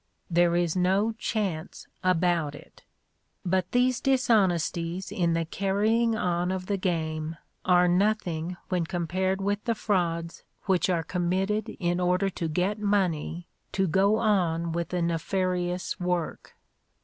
[0.31, 2.81] There is no chance about it.
[3.45, 9.63] But these dishonesties in the carrying on of the game are nothing when compared with
[9.65, 15.03] the frauds which are committed in order to get money to go on with the
[15.03, 16.55] nefarious work.